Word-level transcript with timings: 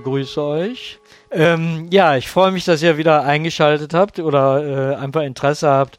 begrüße 0.00 0.42
euch. 0.42 0.98
Ähm, 1.30 1.88
ja, 1.90 2.16
ich 2.16 2.28
freue 2.28 2.52
mich, 2.52 2.64
dass 2.64 2.82
ihr 2.82 2.96
wieder 2.96 3.22
eingeschaltet 3.22 3.92
habt 3.92 4.18
oder 4.18 4.92
äh, 4.92 4.96
einfach 4.96 5.20
Interesse 5.20 5.68
habt, 5.68 5.98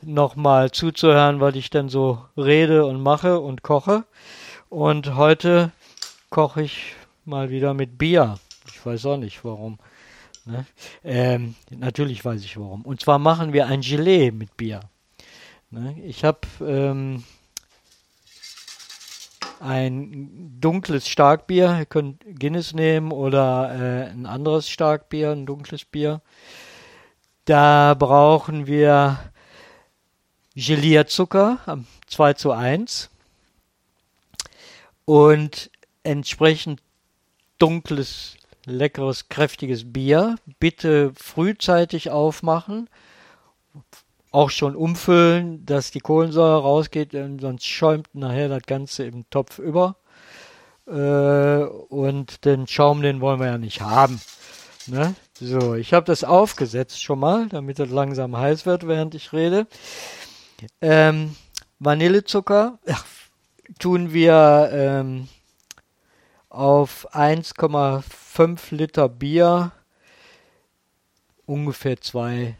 nochmal 0.00 0.70
zuzuhören, 0.70 1.40
was 1.40 1.54
ich 1.54 1.68
denn 1.68 1.90
so 1.90 2.24
rede 2.36 2.86
und 2.86 3.02
mache 3.02 3.40
und 3.40 3.62
koche. 3.62 4.04
Und 4.70 5.16
heute 5.16 5.70
koche 6.30 6.62
ich 6.62 6.94
mal 7.26 7.50
wieder 7.50 7.74
mit 7.74 7.98
Bier. 7.98 8.38
Ich 8.68 8.84
weiß 8.84 9.04
auch 9.04 9.18
nicht 9.18 9.44
warum. 9.44 9.78
Ne? 10.46 10.64
Ähm, 11.04 11.54
natürlich 11.70 12.24
weiß 12.24 12.42
ich 12.42 12.56
warum. 12.56 12.82
Und 12.82 13.02
zwar 13.02 13.18
machen 13.18 13.52
wir 13.52 13.66
ein 13.66 13.82
Gelee 13.82 14.30
mit 14.30 14.56
Bier. 14.56 14.80
Ne? 15.70 15.94
Ich 16.06 16.24
habe 16.24 16.40
ähm, 16.62 17.22
ein 19.62 20.58
dunkles 20.60 21.08
Starkbier. 21.08 21.76
Ihr 21.78 21.86
könnt 21.86 22.24
Guinness 22.38 22.74
nehmen 22.74 23.12
oder 23.12 23.74
äh, 23.74 24.10
ein 24.10 24.26
anderes 24.26 24.68
Starkbier, 24.68 25.30
ein 25.30 25.46
dunkles 25.46 25.84
Bier. 25.84 26.20
Da 27.44 27.94
brauchen 27.94 28.66
wir 28.66 29.18
Gelierzucker, 30.54 31.58
2 32.06 32.32
zu 32.34 32.52
1. 32.52 33.10
Und 35.04 35.70
entsprechend 36.02 36.82
dunkles, 37.58 38.36
leckeres, 38.66 39.28
kräftiges 39.28 39.92
Bier. 39.92 40.36
Bitte 40.58 41.12
frühzeitig 41.16 42.10
aufmachen 42.10 42.88
auch 44.32 44.50
schon 44.50 44.74
umfüllen, 44.74 45.64
dass 45.66 45.90
die 45.90 46.00
Kohlensäure 46.00 46.62
rausgeht, 46.62 47.12
sonst 47.12 47.66
schäumt 47.66 48.14
nachher 48.14 48.48
das 48.48 48.62
Ganze 48.62 49.04
im 49.04 49.28
Topf 49.30 49.58
über. 49.58 49.96
Äh, 50.86 51.62
und 51.62 52.44
den 52.44 52.66
Schaum, 52.66 53.02
den 53.02 53.20
wollen 53.20 53.38
wir 53.38 53.46
ja 53.46 53.58
nicht 53.58 53.82
haben. 53.82 54.20
Ne? 54.86 55.14
So, 55.34 55.74
ich 55.74 55.92
habe 55.92 56.06
das 56.06 56.24
aufgesetzt 56.24 57.02
schon 57.02 57.20
mal, 57.20 57.48
damit 57.48 57.78
es 57.78 57.90
langsam 57.90 58.36
heiß 58.36 58.66
wird, 58.66 58.88
während 58.88 59.14
ich 59.14 59.32
rede. 59.32 59.66
Ähm, 60.80 61.36
Vanillezucker 61.78 62.78
ach, 62.88 63.04
tun 63.78 64.12
wir 64.12 64.70
ähm, 64.72 65.28
auf 66.48 67.14
1,5 67.14 68.74
Liter 68.74 69.08
Bier 69.08 69.72
ungefähr 71.46 72.00
zwei 72.00 72.56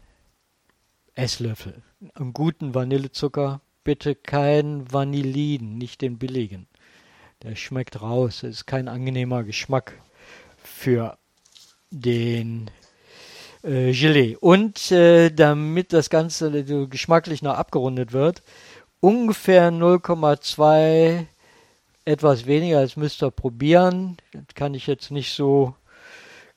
Esslöffel. 1.15 1.83
Einen 2.15 2.33
guten 2.33 2.75
Vanillezucker, 2.75 3.61
bitte 3.85 4.15
kein 4.15 4.91
Vanillin, 4.91 5.77
nicht 5.79 6.01
den 6.01 6.19
billigen. 6.19 6.67
Der 7.43 7.57
schmeckt 7.57 8.01
raus. 8.01 8.43
Ist 8.43 8.67
kein 8.67 8.89
angenehmer 8.89 9.45
Geschmack 9.45 10.01
für 10.63 11.19
den 11.91 12.71
äh, 13.63 13.93
Gelee. 13.93 14.37
Und 14.37 14.91
äh, 14.91 15.31
damit 15.31 15.93
das 15.93 16.09
Ganze 16.09 16.65
geschmacklich 16.89 17.43
noch 17.43 17.55
abgerundet 17.55 18.13
wird, 18.13 18.43
ungefähr 19.01 19.71
0,2 19.71 21.27
etwas 22.05 22.47
weniger, 22.47 22.83
das 22.83 22.97
müsst 22.97 23.23
ihr 23.23 23.31
probieren. 23.31 24.17
Das 24.33 24.55
kann 24.55 24.75
ich 24.75 24.87
jetzt 24.87 25.11
nicht 25.11 25.35
so 25.35 25.75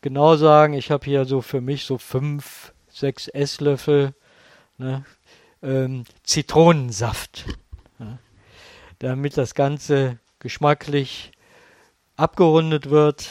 genau 0.01 0.35
sagen. 0.35 0.73
Ich 0.73 0.91
habe 0.91 1.05
hier 1.05 1.25
so 1.25 1.41
für 1.41 1.61
mich 1.61 1.83
so 1.85 1.97
5, 1.97 2.73
6 2.89 3.27
Esslöffel 3.29 4.13
ne, 4.77 5.05
ähm, 5.61 6.05
Zitronensaft, 6.23 7.45
ja, 7.99 8.17
damit 8.99 9.37
das 9.37 9.55
Ganze 9.55 10.19
geschmacklich 10.39 11.31
abgerundet 12.17 12.89
wird. 12.89 13.29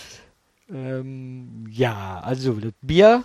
Ähm, 0.71 1.67
ja, 1.71 2.21
also 2.21 2.55
das 2.55 2.73
Bier 2.81 3.25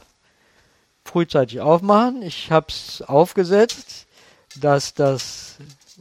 frühzeitig 1.05 1.61
aufmachen. 1.61 2.21
Ich 2.21 2.51
habe 2.51 2.67
es 2.69 3.01
aufgesetzt, 3.01 4.05
dass 4.59 4.93
das 4.93 5.57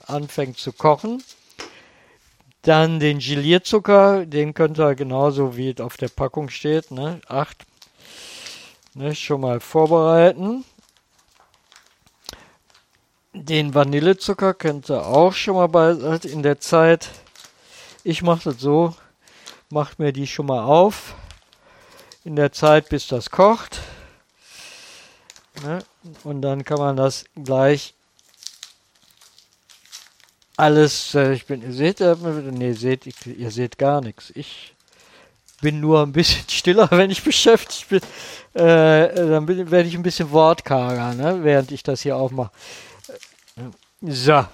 anfängt 0.06 0.59
zu 0.59 0.73
kochen. 0.73 1.23
Dann 2.62 3.00
den 3.00 3.19
Gelierzucker, 3.19 4.27
den 4.27 4.53
könnt 4.53 4.79
ihr 4.79 4.95
genauso 4.95 5.56
wie 5.56 5.71
es 5.71 5.81
auf 5.81 5.97
der 5.97 6.09
Packung 6.09 6.50
steht, 6.50 6.91
ne, 6.91 7.21
8, 7.29 7.56
ne, 8.95 9.15
schon 9.15 9.41
mal 9.41 9.61
vorbereiten. 9.61 10.65
Den 13.48 13.75
Vanillezucker 13.75 14.53
könnt 14.53 14.91
ihr 14.91 15.06
auch 15.06 15.32
schon 15.32 15.54
mal 15.54 15.69
bei 15.69 15.92
in 16.25 16.42
der 16.42 16.60
Zeit. 16.60 17.09
Ich 18.04 18.22
mache 18.22 18.50
das 18.50 18.60
so, 18.60 18.94
mache 19.70 19.94
mir 19.97 20.12
die 20.12 20.26
schon 20.26 20.47
mal 20.47 20.64
auf. 20.64 21.14
In 22.25 22.37
der 22.37 22.53
Zeit, 22.53 22.91
bis 22.91 23.06
das 23.06 23.31
kocht. 23.31 23.81
Ne? 25.62 25.78
Und 26.25 26.42
dann 26.42 26.62
kann 26.62 26.78
man 26.78 26.97
das 26.97 27.25
gleich 27.42 27.94
alles, 30.58 31.14
äh, 31.14 31.32
ich 31.32 31.47
bin, 31.47 31.62
ihr 31.62 31.72
seht, 31.72 32.00
nee, 32.00 32.72
seht, 32.72 33.26
ihr 33.26 33.50
seht 33.50 33.78
gar 33.78 34.03
nichts. 34.03 34.31
Ich 34.34 34.75
bin 35.62 35.81
nur 35.81 36.03
ein 36.03 36.12
bisschen 36.12 36.44
stiller, 36.50 36.88
wenn 36.91 37.10
ich 37.10 37.25
beschäftigt 37.25 37.88
bin. 37.88 38.00
Äh, 38.53 39.14
dann 39.14 39.48
werde 39.48 39.88
ich 39.88 39.94
ein 39.94 40.03
bisschen 40.03 40.32
wortkarger, 40.32 41.14
ne, 41.14 41.44
während 41.44 41.72
ich 41.72 41.82
das 41.82 42.03
hier 42.03 42.16
aufmache. 42.16 42.50
So. 44.00 44.46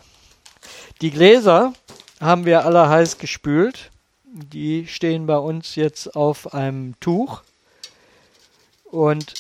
Die 1.01 1.11
Gläser 1.11 1.75
haben 2.21 2.47
wir 2.47 2.65
alle 2.65 2.89
heiß 2.89 3.19
gespült. 3.19 3.91
Die 4.25 4.87
stehen 4.87 5.27
bei 5.27 5.37
uns 5.37 5.75
jetzt 5.75 6.17
auf 6.17 6.55
einem 6.55 6.99
Tuch. 7.01 7.43
Und 8.85 9.35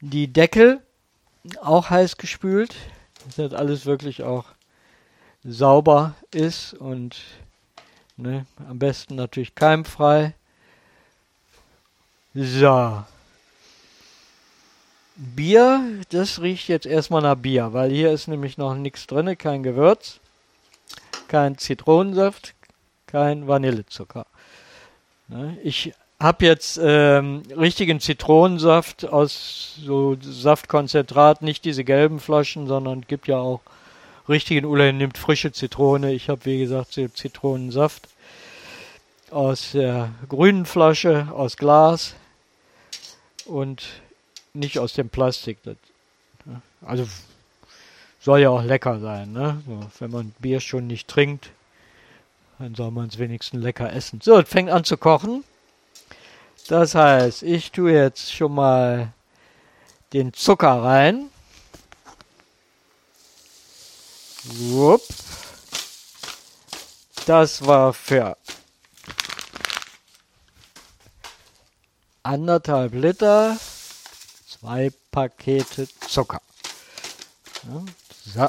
die 0.00 0.28
Deckel 0.28 0.82
auch 1.60 1.90
heiß 1.90 2.16
gespült, 2.16 2.74
dass 3.36 3.52
alles 3.52 3.86
wirklich 3.86 4.22
auch 4.22 4.46
sauber 5.44 6.14
ist 6.30 6.74
und 6.74 7.16
ne, 8.16 8.46
am 8.68 8.78
besten 8.78 9.14
natürlich 9.14 9.54
keimfrei. 9.54 10.34
So. 12.34 13.04
Bier, 15.22 15.82
das 16.08 16.40
riecht 16.40 16.68
jetzt 16.68 16.86
erstmal 16.86 17.20
nach 17.20 17.34
Bier, 17.34 17.74
weil 17.74 17.90
hier 17.90 18.10
ist 18.10 18.26
nämlich 18.26 18.56
noch 18.56 18.74
nichts 18.74 19.06
drin, 19.06 19.36
kein 19.36 19.62
Gewürz, 19.62 20.18
kein 21.28 21.58
Zitronensaft, 21.58 22.54
kein 23.06 23.46
Vanillezucker. 23.46 24.24
Ne, 25.28 25.58
ich 25.62 25.92
habe 26.18 26.46
jetzt 26.46 26.80
ähm, 26.82 27.42
richtigen 27.54 28.00
Zitronensaft 28.00 29.04
aus 29.04 29.74
so 29.84 30.16
Saftkonzentrat, 30.22 31.42
nicht 31.42 31.66
diese 31.66 31.84
gelben 31.84 32.18
Flaschen, 32.18 32.66
sondern 32.66 33.02
gibt 33.02 33.28
ja 33.28 33.36
auch 33.36 33.60
richtigen 34.26 34.64
Ulla 34.64 34.90
nimmt 34.90 35.18
frische 35.18 35.52
Zitrone. 35.52 36.14
Ich 36.14 36.30
habe 36.30 36.46
wie 36.46 36.60
gesagt 36.60 36.98
Zitronensaft 37.14 38.08
aus 39.30 39.72
der 39.72 40.12
grünen 40.30 40.64
Flasche, 40.64 41.28
aus 41.30 41.58
Glas 41.58 42.14
und 43.44 43.82
nicht 44.52 44.78
aus 44.78 44.94
dem 44.94 45.08
Plastik. 45.08 45.58
Das, 45.62 45.76
also 46.82 47.06
soll 48.20 48.40
ja 48.40 48.50
auch 48.50 48.62
lecker 48.62 49.00
sein, 49.00 49.32
ne? 49.32 49.62
So, 49.66 49.80
wenn 49.98 50.10
man 50.10 50.34
Bier 50.38 50.60
schon 50.60 50.86
nicht 50.86 51.08
trinkt, 51.08 51.50
dann 52.58 52.74
soll 52.74 52.90
man 52.90 53.08
es 53.08 53.18
wenigstens 53.18 53.62
lecker 53.62 53.92
essen. 53.92 54.20
So, 54.22 54.38
es 54.38 54.48
fängt 54.48 54.70
an 54.70 54.84
zu 54.84 54.96
kochen. 54.96 55.44
Das 56.68 56.94
heißt, 56.94 57.42
ich 57.42 57.72
tue 57.72 57.92
jetzt 57.92 58.32
schon 58.32 58.54
mal 58.54 59.12
den 60.12 60.32
Zucker 60.32 60.82
rein. 60.82 61.30
Wupp. 64.44 65.02
Das 67.26 67.66
war 67.66 67.92
für 67.92 68.36
anderthalb 72.22 72.94
Liter 72.94 73.56
zwei 74.60 74.90
Pakete 75.10 75.88
Zucker. 76.06 76.42
so. 78.24 78.48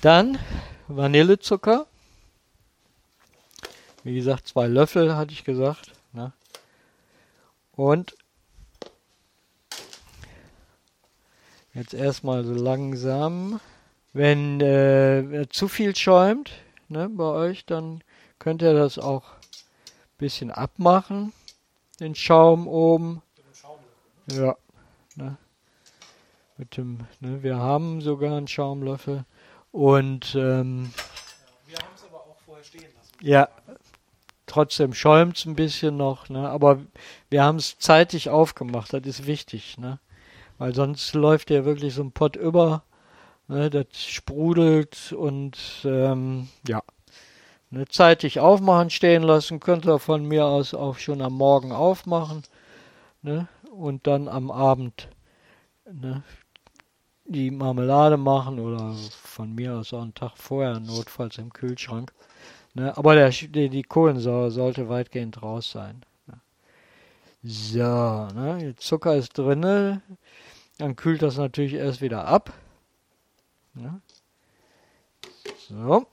Dann 0.00 0.38
Vanillezucker. 0.88 1.86
Wie 4.02 4.14
gesagt, 4.14 4.48
zwei 4.48 4.66
Löffel 4.66 5.14
hatte 5.14 5.32
ich 5.32 5.44
gesagt. 5.44 5.92
Ne? 6.12 6.32
Und 7.72 8.14
jetzt 11.74 11.92
erstmal 11.92 12.44
so 12.44 12.54
langsam. 12.54 13.60
Wenn 14.12 14.60
äh, 14.60 15.46
zu 15.50 15.68
viel 15.68 15.94
schäumt 15.94 16.50
ne, 16.88 17.08
bei 17.08 17.24
euch, 17.24 17.66
dann 17.66 18.02
könnt 18.38 18.62
ihr 18.62 18.72
das 18.72 18.98
auch 18.98 19.34
ein 19.34 20.18
bisschen 20.18 20.50
abmachen, 20.50 21.32
den 22.00 22.14
Schaum 22.14 22.66
oben. 22.66 23.22
Ja. 24.36 24.56
Ne? 25.16 25.36
Mit 26.56 26.76
dem, 26.76 27.06
ne? 27.20 27.42
Wir 27.42 27.56
haben 27.56 28.00
sogar 28.00 28.36
einen 28.36 28.48
Schaumlöffel. 28.48 29.24
Und 29.72 30.34
ähm, 30.34 30.92
wir 31.66 31.78
haben 31.78 31.94
es 31.94 32.04
aber 32.04 32.18
auch 32.18 32.36
vorher 32.44 32.64
stehen 32.64 32.82
lassen. 32.82 33.12
Ja, 33.20 33.48
trotzdem 34.46 34.94
schäumt 34.94 35.36
es 35.36 35.46
ein 35.46 35.54
bisschen 35.54 35.96
noch, 35.96 36.28
ne? 36.28 36.48
aber 36.48 36.80
wir 37.28 37.44
haben 37.44 37.56
es 37.56 37.78
zeitig 37.78 38.30
aufgemacht, 38.30 38.92
das 38.92 39.02
ist 39.06 39.26
wichtig, 39.26 39.78
ne? 39.78 40.00
weil 40.58 40.74
sonst 40.74 41.14
läuft 41.14 41.50
ja 41.50 41.64
wirklich 41.64 41.94
so 41.94 42.02
ein 42.02 42.10
Pott 42.10 42.34
über, 42.34 42.82
ne? 43.46 43.70
das 43.70 43.86
sprudelt 43.94 45.12
und 45.12 45.56
ähm, 45.84 46.48
ja, 46.66 46.82
ne? 47.70 47.86
zeitig 47.86 48.40
aufmachen, 48.40 48.90
stehen 48.90 49.22
lassen, 49.22 49.60
könnt 49.60 49.86
ihr 49.86 50.00
von 50.00 50.24
mir 50.24 50.46
aus 50.46 50.74
auch 50.74 50.98
schon 50.98 51.22
am 51.22 51.34
Morgen 51.34 51.70
aufmachen 51.70 52.42
ne? 53.22 53.48
Und 53.70 54.06
dann 54.06 54.28
am 54.28 54.50
Abend 54.50 55.08
ne? 55.90 56.22
die 57.24 57.50
Marmelade 57.50 58.16
machen 58.16 58.58
oder 58.58 58.94
von 59.22 59.54
mir 59.54 59.76
aus 59.76 59.92
auch 59.92 60.02
einen 60.02 60.14
Tag 60.14 60.36
vorher, 60.36 60.80
notfalls 60.80 61.38
im 61.38 61.52
Kühlschrank. 61.52 62.12
Ne? 62.74 62.96
Aber 62.96 63.14
der, 63.14 63.30
die, 63.30 63.82
Kohlensäure 63.82 64.50
sollte 64.50 64.88
weitgehend 64.88 65.42
raus 65.42 65.70
sein. 65.70 66.04
Ne? 66.26 66.40
So, 67.42 67.78
ne? 67.78 68.74
Zucker 68.76 69.16
ist 69.16 69.38
drin, 69.38 70.02
dann 70.78 70.96
kühlt 70.96 71.22
das 71.22 71.36
natürlich 71.36 71.74
erst 71.74 72.00
wieder 72.00 72.26
ab. 72.26 72.52
Ne? 73.74 74.00
So. 75.68 76.06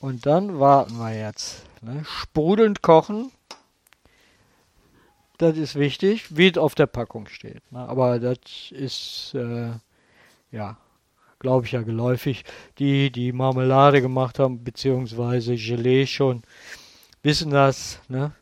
Und 0.00 0.24
dann 0.26 0.58
warten 0.58 0.98
wir 0.98 1.14
jetzt. 1.14 1.64
Ne? 1.82 2.04
Sprudelnd 2.04 2.82
kochen. 2.82 3.32
Das 5.38 5.56
ist 5.58 5.74
wichtig, 5.74 6.36
wie 6.36 6.48
es 6.48 6.56
auf 6.56 6.74
der 6.74 6.86
Packung 6.86 7.28
steht. 7.28 7.60
Ne? 7.70 7.80
Aber 7.80 8.18
das 8.18 8.38
ist, 8.70 9.34
äh, 9.34 9.72
ja, 10.50 10.78
glaube 11.38 11.66
ich, 11.66 11.72
ja 11.72 11.82
geläufig. 11.82 12.44
Die, 12.78 13.10
die 13.10 13.32
Marmelade 13.32 14.00
gemacht 14.00 14.38
haben, 14.38 14.64
beziehungsweise 14.64 15.56
Gelee 15.56 16.06
schon, 16.06 16.42
wissen 17.22 17.50
das. 17.50 18.00
Ne? 18.08 18.32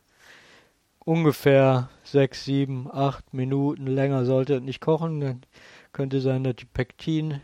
Ungefähr 1.01 1.91
sechs, 2.05 2.45
sieben, 2.45 2.89
acht 2.93 3.35
Minuten 3.35 3.87
länger 3.89 4.25
sollte 4.25 4.57
es 4.57 4.63
nicht 4.63 4.81
kochen. 4.81 5.21
Dann 5.21 5.43
könnte 5.93 6.21
sein, 6.21 6.45
dass 6.45 6.57
die 6.57 6.65
Pektin 6.65 7.41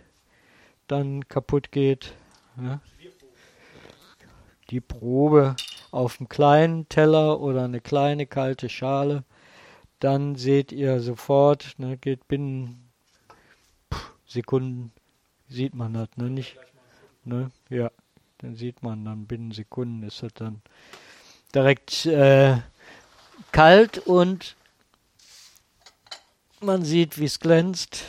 dann 0.87 1.29
kaputt 1.29 1.73
geht. 1.73 2.15
Ne? 2.57 2.81
Die 4.71 4.81
Probe 4.81 5.57
auf 5.91 6.21
einem 6.21 6.29
kleinen 6.29 6.89
Teller 6.89 7.41
oder 7.41 7.65
eine 7.65 7.81
kleine 7.81 8.27
kalte 8.27 8.69
Schale. 8.69 9.25
Dann 10.01 10.37
seht 10.37 10.73
ihr 10.73 11.01
sofort, 11.01 11.79
ne, 11.79 11.97
geht 11.97 12.27
binnen 12.27 12.91
Sekunden 14.27 14.93
sieht 15.49 15.75
man 15.75 15.95
das, 15.95 16.09
ne? 16.17 16.31
Nicht, 16.31 16.57
ne? 17.25 17.51
Ja, 17.69 17.91
dann 18.39 18.57
sieht 18.57 18.83
man 18.83 19.05
dann 19.05 19.27
binnen 19.27 19.53
Sekunden 19.53 20.03
ist 20.03 20.23
das 20.23 20.33
dann 20.35 20.63
direkt 21.55 22.07
äh, 22.07 22.59
kalt 23.53 23.99
und 23.99 24.57
man 26.61 26.85
sieht, 26.85 27.19
wie 27.19 27.25
es 27.25 27.41
glänzt. 27.41 28.05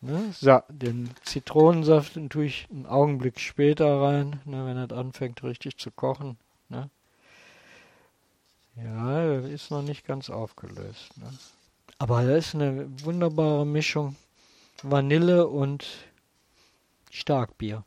Ne? 0.00 0.32
So, 0.32 0.60
den 0.68 1.10
Zitronensaft 1.24 2.16
den 2.16 2.30
tue 2.30 2.46
ich 2.46 2.68
einen 2.70 2.86
Augenblick 2.86 3.40
später 3.40 4.00
rein, 4.00 4.40
ne, 4.44 4.64
wenn 4.66 4.76
es 4.76 4.92
anfängt 4.92 5.42
richtig 5.42 5.76
zu 5.78 5.90
kochen. 5.90 6.38
Ne? 6.68 6.90
Ja, 8.84 9.38
ist 9.38 9.70
noch 9.70 9.82
nicht 9.82 10.06
ganz 10.06 10.30
aufgelöst. 10.30 11.16
Ne? 11.16 11.30
Aber 11.98 12.24
das 12.24 12.48
ist 12.48 12.54
eine 12.54 12.86
wunderbare 13.04 13.66
Mischung. 13.66 14.16
Vanille 14.82 15.48
und 15.48 15.86
Starkbier. 17.10 17.84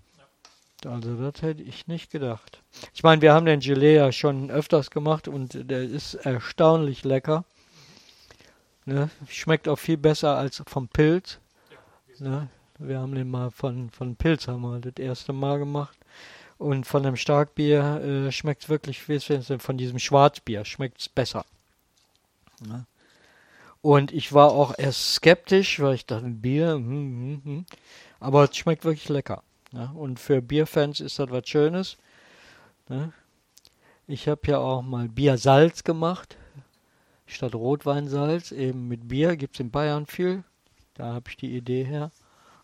Also 0.86 1.16
das 1.16 1.42
hätte 1.42 1.62
ich 1.62 1.88
nicht 1.88 2.12
gedacht. 2.12 2.62
Ich 2.94 3.04
meine, 3.04 3.22
wir 3.22 3.34
haben 3.34 3.46
den 3.46 3.60
Gelee 3.60 3.96
ja 3.96 4.12
schon 4.12 4.50
öfters 4.50 4.90
gemacht 4.90 5.28
und 5.28 5.70
der 5.70 5.84
ist 5.84 6.16
erstaunlich 6.16 7.04
lecker. 7.04 7.46
Ne? 8.86 9.10
Schmeckt 9.30 9.68
auch 9.70 9.78
viel 9.78 9.98
besser 9.98 10.36
als 10.38 10.62
vom 10.66 10.88
Pilz. 10.88 11.40
Ne? 12.20 12.50
Wir 12.80 13.00
haben 13.00 13.14
den 13.14 13.30
mal 13.30 13.52
von, 13.52 13.92
von 13.92 14.16
Pilz 14.16 14.48
haben 14.48 14.62
wir 14.62 14.80
das 14.80 14.96
erste 14.98 15.34
Mal 15.34 15.60
gemacht. 15.60 15.98
Und 16.62 16.86
von 16.86 17.02
dem 17.02 17.16
Starkbier 17.16 18.28
äh, 18.28 18.31
schmeckt 18.31 18.62
es 18.62 18.69
wirklich, 18.69 19.10
wie 19.10 19.19
von 19.58 19.78
diesem 19.78 19.98
Schwarzbier 19.98 20.63
schmeckt 20.63 21.02
es 21.02 21.10
besser. 21.10 21.44
Ne? 22.63 22.86
Und 23.81 24.12
ich 24.12 24.31
war 24.31 24.52
auch 24.52 24.75
erst 24.78 25.16
skeptisch, 25.16 25.80
weil 25.80 25.96
ich 25.96 26.06
dachte, 26.06 26.28
Bier, 26.28 26.74
hm, 26.74 26.84
hm, 26.86 27.42
hm. 27.44 27.66
aber 28.19 28.44
es 28.44 28.56
schmeckt 28.56 28.86
wirklich 28.86 29.10
lecker. 29.10 29.42
Ne? 29.72 29.90
Und 29.96 30.19
für 30.19 30.44
Bierfans 30.44 31.00
ist 31.00 31.18
das 31.18 31.31
was 31.31 31.50
Schönes. 31.50 31.98
Ne? 32.90 33.12
Ich 34.06 34.28
habe 34.28 34.42
ja 34.46 34.60
auch 34.60 34.84
mal 34.84 35.10
Biersalz 35.10 35.84
gemacht, 35.84 36.38
statt 37.25 37.56
Rotweinsalz, 37.56 38.52
eben 38.52 38.88
mit 38.88 39.07
Bier, 39.07 39.36
gibt 39.36 39.56
es 39.56 39.62
in 39.62 39.72
Bayern 39.72 40.06
viel. 40.06 40.44
Da 40.94 41.12
habe 41.12 41.28
ich 41.28 41.38
die 41.38 41.57
Idee 41.57 41.86
her. 41.86 42.12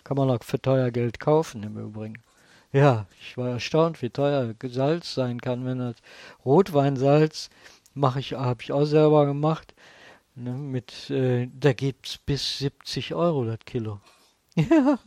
Kann 0.04 0.18
man 0.18 0.30
auch 0.30 0.44
für 0.44 0.62
teuer 0.62 0.92
Geld 0.92 1.20
kaufen 1.20 1.64
im 1.64 1.80
Übrigen. 1.80 2.22
Ja, 2.78 3.08
ich 3.22 3.38
war 3.38 3.50
erstaunt, 3.50 4.02
wie 4.02 4.10
teuer 4.10 4.54
Salz 4.64 5.14
sein 5.14 5.42
kann, 5.42 5.66
wenn 5.66 5.80
das 5.80 5.96
Rotweinsalz 6.46 7.50
mache 7.94 8.20
ich, 8.20 8.34
habe 8.34 8.62
ich 8.62 8.72
auch 8.72 8.86
selber 8.86 9.26
gemacht 9.26 9.74
Ne, 10.40 10.52
mit, 10.52 11.10
äh, 11.10 11.48
da 11.52 11.74
gibt's 11.74 12.20
bis 12.20 12.60
70 12.60 13.16
Euro 13.16 13.44
das 13.46 13.58
Kilo. 13.66 14.02
ja, 14.56 15.00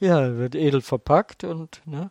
ja, 0.00 0.36
wird 0.38 0.54
edel 0.54 0.80
verpackt 0.80 1.44
und 1.44 1.82
ne, 1.84 2.10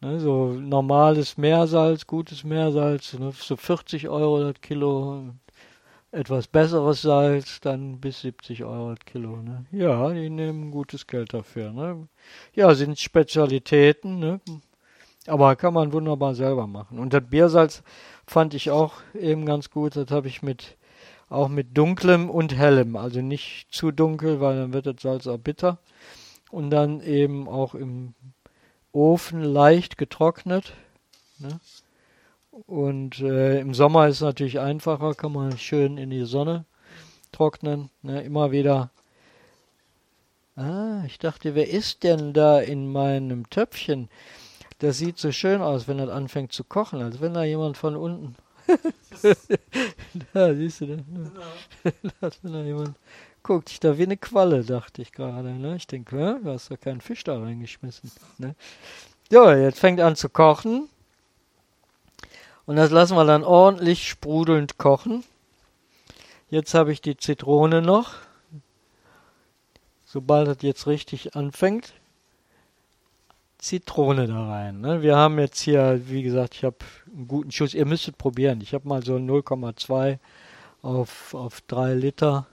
ne, 0.00 0.20
so 0.20 0.52
normales 0.52 1.36
Meersalz, 1.36 2.06
gutes 2.06 2.44
Meersalz, 2.44 3.14
ne, 3.14 3.32
so 3.36 3.56
40 3.56 4.08
Euro 4.08 4.52
das 4.52 4.60
Kilo. 4.60 5.34
Etwas 6.14 6.46
besseres 6.46 7.02
Salz, 7.02 7.60
dann 7.60 7.98
bis 8.00 8.20
70 8.20 8.62
Euro 8.62 8.94
Kilo. 9.04 9.42
Ne? 9.42 9.66
Ja, 9.72 10.10
die 10.12 10.30
nehmen 10.30 10.70
gutes 10.70 11.08
Geld 11.08 11.34
dafür. 11.34 11.72
Ne? 11.72 12.06
Ja, 12.54 12.72
sind 12.76 13.00
Spezialitäten, 13.00 14.20
ne? 14.20 14.40
aber 15.26 15.56
kann 15.56 15.74
man 15.74 15.92
wunderbar 15.92 16.36
selber 16.36 16.68
machen. 16.68 17.00
Und 17.00 17.12
das 17.12 17.24
Biersalz 17.28 17.82
fand 18.28 18.54
ich 18.54 18.70
auch 18.70 18.94
eben 19.12 19.44
ganz 19.44 19.70
gut. 19.70 19.96
Das 19.96 20.12
habe 20.12 20.28
ich 20.28 20.40
mit 20.40 20.76
auch 21.28 21.48
mit 21.48 21.76
dunklem 21.76 22.30
und 22.30 22.56
hellem. 22.56 22.94
Also 22.94 23.20
nicht 23.20 23.66
zu 23.72 23.90
dunkel, 23.90 24.40
weil 24.40 24.56
dann 24.56 24.72
wird 24.72 24.86
das 24.86 24.96
Salz 25.00 25.26
auch 25.26 25.38
bitter. 25.38 25.78
Und 26.52 26.70
dann 26.70 27.00
eben 27.00 27.48
auch 27.48 27.74
im 27.74 28.14
Ofen 28.92 29.42
leicht 29.42 29.98
getrocknet. 29.98 30.74
Ne? 31.40 31.58
Und 32.66 33.20
äh, 33.20 33.60
im 33.60 33.74
Sommer 33.74 34.08
ist 34.08 34.16
es 34.16 34.22
natürlich 34.22 34.60
einfacher, 34.60 35.14
kann 35.14 35.32
man 35.32 35.58
schön 35.58 35.98
in 35.98 36.10
die 36.10 36.24
Sonne 36.24 36.64
trocknen. 37.32 37.90
Ne? 38.02 38.22
Immer 38.22 38.52
wieder. 38.52 38.90
Ah, 40.56 41.02
ich 41.06 41.18
dachte, 41.18 41.54
wer 41.54 41.68
ist 41.68 42.04
denn 42.04 42.32
da 42.32 42.60
in 42.60 42.90
meinem 42.90 43.50
Töpfchen? 43.50 44.08
Das 44.78 44.98
sieht 44.98 45.18
so 45.18 45.32
schön 45.32 45.62
aus, 45.62 45.88
wenn 45.88 45.98
das 45.98 46.10
anfängt 46.10 46.52
zu 46.52 46.62
kochen, 46.62 47.02
als 47.02 47.20
wenn 47.20 47.34
da 47.34 47.42
jemand 47.42 47.76
von 47.76 47.96
unten 47.96 48.36
da 50.32 50.54
siehst 50.54 50.80
du, 50.80 50.86
ne? 50.86 51.04
da 52.02 52.10
hat 52.22 52.42
mir 52.42 52.64
jemand 52.64 52.96
guckt 53.42 53.70
ich 53.70 53.78
da 53.78 53.98
wie 53.98 54.04
eine 54.04 54.16
Qualle, 54.16 54.64
dachte 54.64 55.02
ich 55.02 55.12
gerade. 55.12 55.50
Ne? 55.50 55.76
Ich 55.76 55.86
denke, 55.86 56.18
ja, 56.18 56.38
du 56.42 56.50
hast 56.50 56.70
doch 56.70 56.80
keinen 56.80 57.00
Fisch 57.00 57.24
da 57.24 57.38
reingeschmissen. 57.38 58.10
Ne? 58.38 58.54
So, 59.30 59.50
jetzt 59.50 59.78
fängt 59.78 60.00
an 60.00 60.16
zu 60.16 60.28
kochen. 60.28 60.88
Und 62.66 62.76
das 62.76 62.90
lassen 62.90 63.16
wir 63.16 63.24
dann 63.24 63.44
ordentlich 63.44 64.08
sprudelnd 64.08 64.78
kochen. 64.78 65.24
Jetzt 66.50 66.74
habe 66.74 66.92
ich 66.92 67.00
die 67.00 67.16
Zitrone 67.16 67.82
noch. 67.82 68.14
Sobald 70.04 70.48
das 70.48 70.58
jetzt 70.62 70.86
richtig 70.86 71.34
anfängt, 71.34 71.92
Zitrone 73.58 74.26
da 74.26 74.46
rein. 74.46 74.80
Ne? 74.80 75.02
Wir 75.02 75.16
haben 75.16 75.38
jetzt 75.38 75.60
hier, 75.60 76.02
wie 76.06 76.22
gesagt, 76.22 76.54
ich 76.54 76.64
habe 76.64 76.76
einen 77.12 77.26
guten 77.26 77.50
Schuss. 77.50 77.74
Ihr 77.74 77.86
müsstet 77.86 78.18
probieren. 78.18 78.60
Ich 78.60 78.74
habe 78.74 78.86
mal 78.86 79.02
so 79.02 79.16
0,2 79.16 80.18
auf, 80.82 81.34
auf 81.34 81.60
3 81.62 81.94
Liter. 81.94 82.46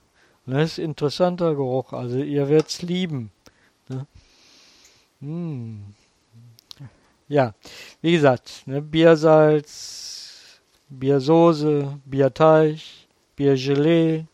Das 0.45 0.55
ne? 0.55 0.63
ist 0.63 0.79
interessanter 0.79 1.53
Geruch. 1.53 1.93
Also 1.93 2.17
ihr 2.17 2.49
werdet 2.49 2.69
es 2.69 2.81
lieben. 2.81 3.31
Ne? 3.89 4.07
Hm. 5.19 5.93
Ja, 7.31 7.53
wie 8.01 8.11
gesagt, 8.11 8.67
ne? 8.67 8.81
Biersalz, 8.81 10.59
Biersoße, 10.89 11.97
Bierteig, 12.03 12.81
Biergelee. 13.37 14.25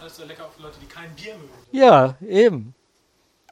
Das 0.00 0.14
ist 0.14 0.18
ja 0.18 0.24
lecker 0.24 0.46
auch 0.46 0.50
für 0.50 0.62
Leute, 0.62 0.74
die 0.82 0.86
kein 0.86 1.14
Bier 1.14 1.36
mögen. 1.36 1.48
Ja, 1.70 2.16
eben. 2.20 2.74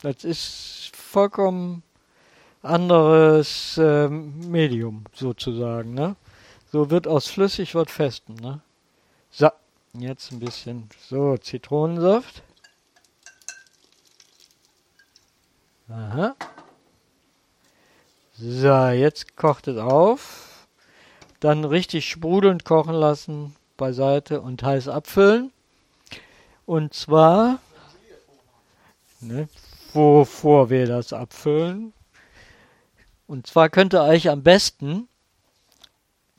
Das 0.02 0.24
ist 0.24 0.90
vollkommen 0.92 1.84
anderes 2.62 3.78
äh, 3.78 4.08
Medium 4.08 5.04
sozusagen. 5.14 5.94
Ne? 5.94 6.16
So 6.72 6.90
wird 6.90 7.06
aus 7.06 7.28
flüssig 7.28 7.76
was 7.76 7.92
Festem. 7.92 8.34
Ne? 8.34 8.60
So, 9.30 9.50
jetzt 9.92 10.32
ein 10.32 10.40
bisschen 10.40 10.88
so 11.08 11.36
Zitronensaft. 11.36 12.42
Aha. 15.88 16.34
So, 18.42 18.88
jetzt 18.88 19.36
kocht 19.36 19.68
es 19.68 19.76
auf. 19.76 20.66
Dann 21.40 21.66
richtig 21.66 22.08
sprudelnd 22.08 22.64
kochen 22.64 22.94
lassen, 22.94 23.54
beiseite 23.76 24.40
und 24.40 24.62
heiß 24.62 24.88
abfüllen. 24.88 25.52
Und 26.64 26.94
zwar, 26.94 27.58
ne, 29.20 29.46
wovor 29.92 30.70
wir 30.70 30.86
das 30.86 31.12
abfüllen. 31.12 31.92
Und 33.26 33.46
zwar 33.46 33.68
könnt 33.68 33.92
ihr 33.92 34.04
euch 34.04 34.30
am 34.30 34.42
besten 34.42 35.06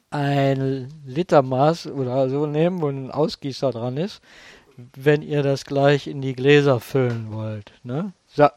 ein 0.10 0.92
Litermaß 1.06 1.86
oder 1.86 2.30
so 2.30 2.48
nehmen, 2.48 2.82
wo 2.82 2.90
ein 2.90 3.12
Ausgießer 3.12 3.70
dran 3.70 3.98
ist, 3.98 4.22
wenn 4.96 5.22
ihr 5.22 5.44
das 5.44 5.66
gleich 5.66 6.08
in 6.08 6.22
die 6.22 6.34
Gläser 6.34 6.80
füllen 6.80 7.32
wollt. 7.32 7.74
Ne? 7.84 8.14
So. 8.28 8.50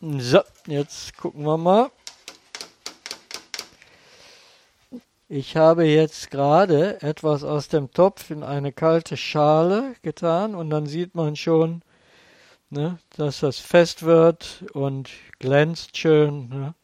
So, 0.00 0.42
jetzt 0.68 1.16
gucken 1.16 1.42
wir 1.44 1.58
mal. 1.58 1.90
Ich 5.28 5.56
habe 5.56 5.86
jetzt 5.86 6.30
gerade 6.30 7.02
etwas 7.02 7.42
aus 7.42 7.66
dem 7.66 7.90
Topf 7.90 8.30
in 8.30 8.44
eine 8.44 8.70
kalte 8.70 9.16
Schale 9.16 9.96
getan 10.02 10.54
und 10.54 10.70
dann 10.70 10.86
sieht 10.86 11.16
man 11.16 11.34
schon, 11.34 11.82
ne, 12.70 13.00
dass 13.16 13.40
das 13.40 13.58
fest 13.58 14.04
wird 14.04 14.64
und 14.72 15.10
glänzt 15.40 15.96
schön. 15.96 16.48
Ne? 16.48 16.74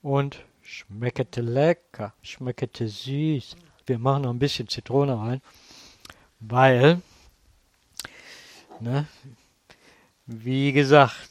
Und 0.00 0.38
schmeckete 0.62 1.40
lecker, 1.40 2.14
schmeckete 2.22 2.86
süß. 2.86 3.56
Wir 3.86 3.98
machen 3.98 4.22
noch 4.22 4.30
ein 4.30 4.38
bisschen 4.38 4.68
Zitrone 4.68 5.18
rein, 5.18 5.42
weil, 6.38 7.02
ne, 8.78 9.08
wie 10.26 10.72
gesagt, 10.72 11.28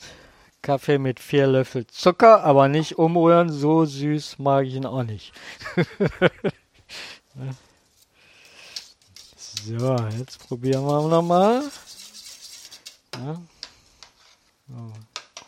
Kaffee 0.63 0.97
mit 0.97 1.19
vier 1.19 1.45
Löffel 1.45 1.85
Zucker, 1.87 2.43
aber 2.43 2.69
nicht 2.69 2.97
umrühren, 2.97 3.51
so 3.51 3.85
süß 3.85 4.39
mag 4.39 4.65
ich 4.65 4.75
ihn 4.75 4.85
auch 4.85 5.03
nicht. 5.03 5.33
so, 9.35 9.95
jetzt 10.17 10.47
probieren 10.47 10.85
wir 10.85 11.07
nochmal. 11.07 11.63
Ja. 13.13 13.41
So, 14.69 14.93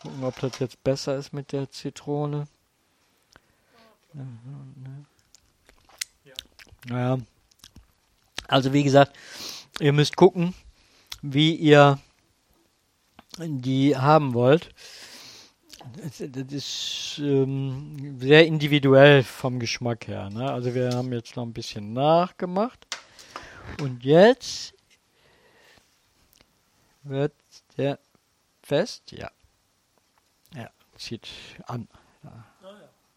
gucken, 0.02 0.24
ob 0.24 0.40
das 0.42 0.60
jetzt 0.60 0.84
besser 0.84 1.16
ist 1.16 1.32
mit 1.32 1.54
der 1.54 1.72
Zitrone. 1.72 2.48
Naja, 6.88 7.18
also 8.48 8.74
wie 8.74 8.84
gesagt, 8.84 9.16
ihr 9.80 9.94
müsst 9.94 10.18
gucken, 10.18 10.54
wie 11.22 11.56
ihr 11.56 12.00
die 13.40 13.98
haben 13.98 14.34
wollt. 14.34 14.70
Das 15.98 16.20
ist 16.20 17.20
ähm, 17.20 18.18
sehr 18.20 18.46
individuell 18.48 19.24
vom 19.24 19.60
Geschmack 19.60 20.08
her. 20.08 20.30
Ne? 20.30 20.52
Also 20.52 20.74
wir 20.74 20.92
haben 20.92 21.14
jetzt 21.14 21.36
noch 21.36 21.44
ein 21.44 21.54
bisschen 21.54 21.94
nachgemacht. 21.94 22.88
Und 23.82 24.04
jetzt 24.04 24.74
wird 27.04 27.34
der 27.78 28.00
fest. 28.64 29.12
Ja. 29.12 29.30
Ja, 30.56 30.70
zieht 30.98 31.28
an. 31.68 31.88
Ja. 32.24 32.46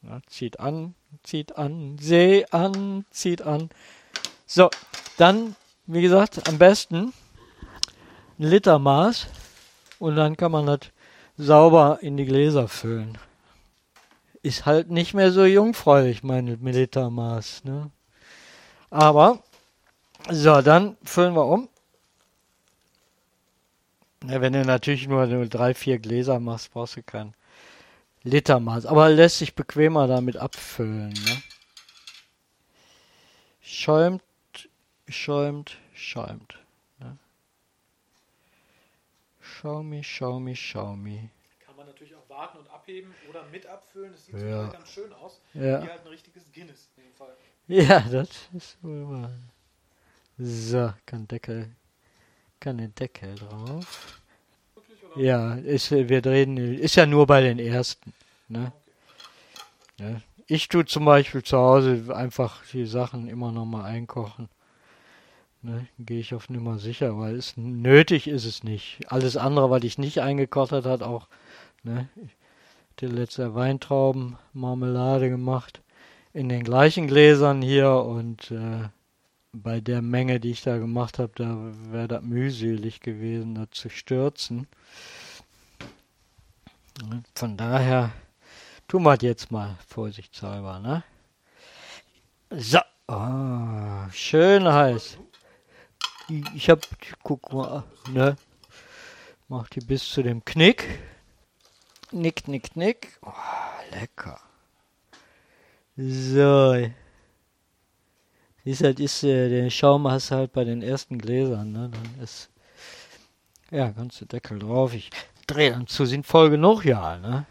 Ja, 0.03 0.21
zieht 0.29 0.61
an, 0.61 0.95
zieht 1.25 1.57
an, 1.57 1.99
seh 1.99 2.45
an, 2.51 3.05
zieht 3.11 3.43
an. 3.43 3.69
So, 4.47 4.71
dann, 5.17 5.57
wie 5.87 6.03
gesagt, 6.03 6.49
am 6.49 6.59
besten 6.59 7.13
ein 8.39 8.45
Liter 8.45 8.79
Maß 8.79 9.27
und 9.99 10.17
dann 10.17 10.37
kann 10.37 10.53
man 10.53 10.67
das 10.67 10.81
sauber 11.37 11.99
in 12.03 12.17
die 12.17 12.25
Gläser 12.25 12.69
füllen. 12.69 13.19
Ist 14.43 14.67
halt 14.67 14.91
nicht 14.91 15.15
mehr 15.15 15.33
so 15.33 15.45
jungfräulich, 15.45 16.23
mein 16.23 16.59
Militermaß. 16.61 17.65
Ne? 17.65 17.91
Aber, 18.91 19.43
so, 20.31 20.63
dann 20.63 20.97
füllen 21.03 21.35
wir 21.35 21.47
um. 21.47 21.69
Ja, 24.27 24.41
wenn 24.41 24.53
du 24.53 24.65
natürlich 24.65 25.07
nur, 25.07 25.27
nur 25.27 25.47
drei, 25.47 25.75
vier 25.75 25.99
Gläser 25.99 26.41
machst, 26.41 26.73
brauchst 26.73 26.97
du 26.97 27.03
kein 27.03 27.35
Litermaß. 28.23 28.87
Aber 28.87 29.09
lässt 29.09 29.39
sich 29.39 29.55
bequemer 29.55 30.07
damit 30.07 30.37
abfüllen. 30.37 31.11
Ne? 31.11 31.43
Schäumt, 33.61 34.23
schäumt, 35.09 35.77
schäumt. 35.95 36.59
Xiaomi, 39.59 40.03
Xiaomi, 40.03 40.55
Xiaomi. 40.55 41.31
Kann 41.67 41.77
man 41.77 41.87
natürlich 41.87 42.15
auch 42.15 42.29
warten 42.29 42.59
und 42.59 42.71
abheben 42.71 43.13
oder 43.29 43.45
mit 43.51 43.67
abfüllen. 43.67 44.13
Das 44.13 44.27
sieht 44.27 44.37
Ja. 44.37 44.69
ganz 44.69 44.89
schön 44.89 45.13
aus. 45.15 45.41
Ja. 45.55 45.83
Wie 45.83 45.89
halt 45.89 46.03
ein 46.03 46.09
richtiges 46.09 46.45
Guinness 46.53 46.89
in 46.97 47.03
dem 47.05 47.13
Fall. 47.15 47.37
Ja, 47.67 48.01
das 48.01 48.29
ist 48.55 48.79
wohl 48.83 49.09
wahr. 49.11 49.31
So, 50.39 50.93
kann 51.05 51.27
Deckel, 51.27 51.71
kann 52.61 52.79
den 52.79 52.95
Deckel 52.95 53.35
drauf. 53.35 54.21
Wirklich? 54.77 54.99
Ja, 55.17 55.55
ist, 55.55 55.91
wir 55.91 56.23
drehen, 56.23 56.57
ist 56.57 56.95
ja 56.95 57.07
nur 57.07 57.27
bei 57.27 57.41
den 57.41 57.59
ersten. 57.59 58.15
Ne? 58.47 58.73
Ja. 59.99 60.21
Ich 60.47 60.69
tue 60.69 60.85
zum 60.87 61.05
Beispiel 61.05 61.43
zu 61.43 61.59
Hause 61.59 62.15
einfach 62.15 62.65
die 62.73 62.87
Sachen 62.87 63.29
immer 63.29 63.51
noch 63.51 63.67
mal 63.67 63.85
einkochen. 63.85 64.49
Ne? 65.63 65.89
Gehe 65.99 66.21
ich 66.21 66.35
auf 66.35 66.49
Nummer 66.49 66.79
sicher, 66.79 67.19
weil 67.19 67.35
es 67.37 67.57
nötig 67.57 68.29
ist 68.29 68.45
es 68.45 68.63
nicht. 68.63 69.01
Alles 69.09 69.37
andere, 69.37 69.71
was 69.71 69.83
ich 69.83 69.99
nicht 69.99 70.21
eingekocht 70.21 70.73
hat, 70.73 71.03
auch. 71.03 71.29
Ne? 71.83 72.09
Hatte 72.93 73.07
letzte 73.07 73.55
Weintraubenmarmelade 73.55 75.31
gemacht 75.31 75.83
in 76.33 76.49
den 76.49 76.63
gleichen 76.63 77.07
Gläsern 77.07 77.63
hier 77.63 77.93
und 77.93 78.51
äh, 78.51 78.89
bei 79.53 79.81
der 79.81 80.03
Menge, 80.03 80.41
die 80.41 80.51
ich 80.51 80.63
da 80.63 80.79
gemacht 80.79 81.19
habe, 81.19 81.33
da 81.35 81.57
wäre 81.91 82.09
das 82.09 82.23
mühselig 82.23 83.01
gewesen, 83.01 83.55
das 83.55 83.69
zu 83.73 83.89
stürzen. 83.89 84.69
Ne? 87.09 87.23
Von 87.35 87.57
daher 87.57 88.13
tun 88.87 89.03
wir 89.03 89.17
jetzt 89.21 89.51
mal 89.51 89.77
vorsichtshalber, 89.87 90.79
ne? 90.81 91.03
So, 92.51 92.79
ah, 93.09 94.09
schön 94.11 94.67
heiß. 94.67 95.19
Ich 96.55 96.69
hab, 96.69 96.87
guck 97.23 97.53
mal, 97.53 97.85
ne? 98.11 98.37
Mach 99.49 99.69
die 99.71 99.81
bis 99.81 100.07
zu 100.11 100.23
dem 100.23 100.45
Knick. 100.45 100.99
Nick, 102.13 102.49
nick, 102.49 102.77
nick. 102.77 103.19
Oh, 103.23 103.33
lecker. 103.93 104.39
So. 105.97 106.91
Siehst 108.65 108.85
halt, 108.85 109.01
ist, 109.01 109.25
äh, 109.25 109.49
den 109.49 109.71
Schaum 109.71 110.07
hast 110.07 110.31
du 110.31 110.35
halt 110.35 110.53
bei 110.53 110.65
den 110.65 110.83
ersten 110.83 111.19
Gläsern, 111.19 111.73
ne? 111.73 111.91
Dann 111.91 112.23
ist, 112.23 112.51
ja, 113.71 113.91
du 113.91 114.25
Deckel 114.27 114.59
drauf. 114.59 114.93
Ich 114.93 115.11
drehe 115.47 115.71
dann 115.71 115.87
zu, 115.87 116.05
sind 116.05 116.27
voll 116.27 116.51
genug, 116.51 116.85
ja, 116.85 117.17
ne? 117.17 117.47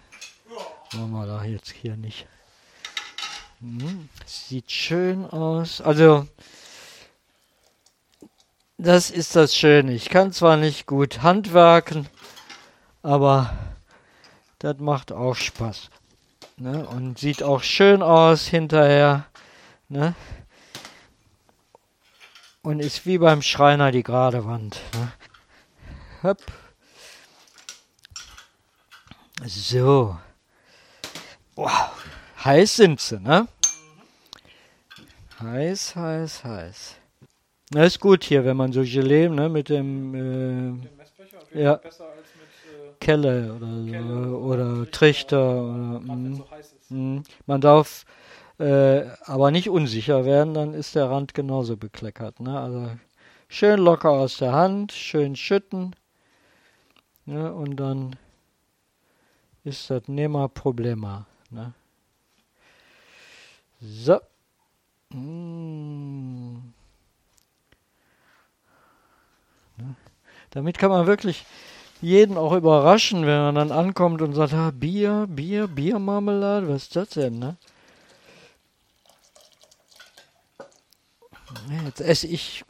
Machen 0.93 1.11
wir 1.11 1.25
da 1.25 1.43
jetzt 1.43 1.71
hier 1.71 1.97
nicht. 1.97 2.27
Hm, 3.59 4.07
sieht 4.25 4.71
schön 4.71 5.25
aus. 5.25 5.81
Also, 5.81 6.27
das 8.77 9.09
ist 9.09 9.35
das 9.35 9.55
Schöne. 9.55 9.93
Ich 9.93 10.09
kann 10.09 10.31
zwar 10.31 10.57
nicht 10.57 10.85
gut 10.85 11.21
handwerken, 11.23 12.07
aber 13.01 13.55
das 14.59 14.77
macht 14.77 15.11
auch 15.11 15.35
Spaß. 15.35 15.89
Ne? 16.57 16.87
Und 16.87 17.19
sieht 17.19 17.43
auch 17.43 17.63
schön 17.63 18.01
aus 18.01 18.47
hinterher. 18.47 19.25
Ne? 19.89 20.15
Und 22.61 22.79
ist 22.79 23.05
wie 23.05 23.17
beim 23.17 23.41
Schreiner 23.41 23.91
die 23.91 24.03
gerade 24.03 24.45
Wand. 24.45 24.79
Ne? 24.93 25.11
Hopp. 26.23 26.41
So. 29.45 30.17
Wow. 31.55 31.91
Heiß 32.43 32.75
sind 32.75 32.99
sie, 32.99 33.19
ne? 33.19 33.47
Heiß, 35.39 35.95
heiß, 35.95 36.43
heiß. 36.43 36.95
Na, 37.73 37.83
ist 37.83 37.99
gut 37.99 38.23
hier, 38.23 38.45
wenn 38.45 38.55
man 38.55 38.71
so 38.71 38.81
Gelee, 38.81 39.27
ne, 39.27 39.49
mit 39.49 39.67
dem 39.69 40.13
äh, 40.15 40.17
Den 40.19 40.95
Messbecher 40.97 41.37
auf 41.37 41.49
jeden 41.51 41.61
Ja. 41.65 41.73
Fall 41.73 41.81
besser 41.83 42.05
als 42.05 42.27
mit, 42.35 42.47
äh, 42.73 42.93
Kelle 43.01 43.53
oder 43.53 43.91
Kelle 43.91 44.37
oder 44.37 44.91
Trichter 44.91 45.63
oder, 45.63 46.01
wenn 46.07 46.31
es 46.31 46.37
mm, 46.37 46.41
so 46.41 46.45
ist. 46.59 46.91
mm. 46.91 47.17
man 47.45 47.61
darf 47.61 48.05
äh, 48.59 49.03
aber 49.25 49.51
nicht 49.51 49.69
unsicher 49.69 50.23
werden, 50.25 50.53
dann 50.53 50.73
ist 50.73 50.95
der 50.95 51.09
Rand 51.09 51.33
genauso 51.33 51.75
bekleckert, 51.77 52.39
ne? 52.39 52.57
Also 52.59 52.89
schön 53.49 53.79
locker 53.81 54.11
aus 54.11 54.37
der 54.37 54.53
Hand, 54.53 54.93
schön 54.93 55.35
schütten, 55.35 55.93
ne? 57.25 57.53
Und 57.53 57.75
dann 57.77 58.15
ist 59.65 59.89
das 59.89 60.07
nimmer 60.07 60.47
Problema, 60.47 61.25
ne? 61.51 61.73
So. 63.81 64.19
Mm. 65.13 66.57
Ne? 66.57 66.73
Damit 70.51 70.77
kann 70.77 70.89
man 70.89 71.07
wirklich 71.07 71.45
jeden 72.01 72.37
auch 72.37 72.53
überraschen, 72.53 73.25
wenn 73.25 73.39
man 73.39 73.55
dann 73.55 73.71
ankommt 73.71 74.21
und 74.21 74.33
sagt, 74.33 74.53
ah, 74.53 74.71
Bier, 74.71 75.25
Bier, 75.29 75.67
Biermarmelade, 75.67 76.69
was 76.69 76.83
ist 76.83 76.95
das 76.95 77.09
denn, 77.09 77.39
ne? 77.39 77.57
Jetzt 81.85 82.01
esse 82.01 82.27
ich 82.27 82.63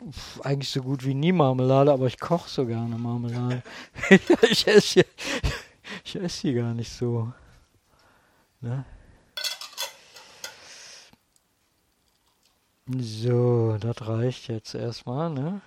eigentlich 0.43 0.69
so 0.69 0.81
gut 0.81 1.05
wie 1.05 1.13
nie 1.13 1.31
Marmelade, 1.31 1.91
aber 1.91 2.07
ich 2.07 2.19
koche 2.19 2.49
so 2.49 2.65
gerne 2.65 2.97
Marmelade. 2.97 3.63
ich 4.49 4.67
esse 4.67 5.05
ich 6.03 6.15
esse 6.15 6.53
gar 6.53 6.73
nicht 6.73 6.91
so. 6.91 7.31
Ne? 8.61 8.85
So, 12.99 13.77
das 13.79 14.07
reicht 14.07 14.47
jetzt 14.47 14.73
erstmal, 14.73 15.29
ne? 15.29 15.61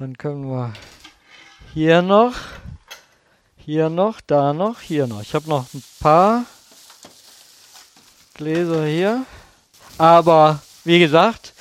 Dann 0.00 0.16
können 0.16 0.50
wir 0.50 0.72
hier 1.74 2.00
noch, 2.00 2.34
hier 3.58 3.90
noch, 3.90 4.22
da 4.22 4.54
noch, 4.54 4.80
hier 4.80 5.06
noch. 5.06 5.20
Ich 5.20 5.34
habe 5.34 5.46
noch 5.46 5.66
ein 5.74 5.84
paar 6.00 6.46
Gläser 8.32 8.86
hier. 8.86 9.26
Aber 9.98 10.62
wie 10.84 11.00
gesagt, 11.00 11.52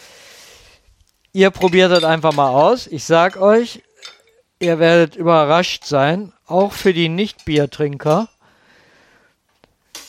ihr 1.34 1.50
probiert 1.50 1.92
das 1.92 2.06
einfach 2.06 2.32
mal 2.32 2.48
aus. 2.48 2.88
Ich 2.88 3.04
sag 3.04 3.36
euch, 3.36 3.84
ihr 4.60 4.80
werdet 4.80 5.18
überrascht 5.18 5.84
sein, 5.84 6.32
auch 6.46 6.72
für 6.72 6.94
die 6.94 7.10
Nicht-Biertrinker. 7.10 8.30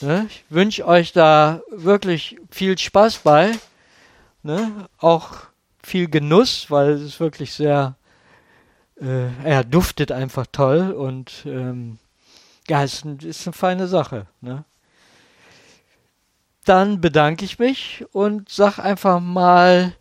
Ne? 0.03 0.29
Ich 0.31 0.45
wünsche 0.51 0.87
euch 0.87 1.13
da 1.13 1.63
wirklich 1.73 2.37
viel 2.49 2.79
Spaß 2.79 3.19
bei. 3.25 3.59
Ne? 4.45 4.89
Auch 4.99 5.31
viel 5.83 6.09
Genuss, 6.09 6.71
weil 6.71 6.91
es 6.91 7.03
ist 7.03 7.19
wirklich 7.19 7.53
sehr, 7.53 7.97
äh, 9.01 9.29
er 9.45 9.65
duftet 9.65 10.13
einfach 10.13 10.47
toll 10.51 10.93
und 10.93 11.43
ähm, 11.47 11.99
ja, 12.69 12.85
ist, 12.85 13.05
ist, 13.05 13.47
eine 13.47 13.53
feine 13.53 13.87
Sache. 13.89 14.27
Ne? 14.41 14.65
Dann 16.65 17.01
bedanke 17.01 17.45
ich 17.45 17.59
mich 17.59 18.05
und 18.13 18.49
sag 18.49 18.79
einfach 18.79 19.21
mal 19.21 19.95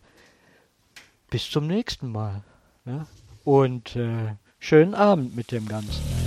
bis 1.30 1.50
zum 1.50 1.66
nächsten 1.66 2.12
Mal. 2.12 2.42
Ne? 2.84 3.06
Und 3.44 3.96
äh, 3.96 4.34
schönen 4.58 4.94
Abend 4.94 5.34
mit 5.34 5.50
dem 5.52 5.66
Ganzen. 5.66 6.19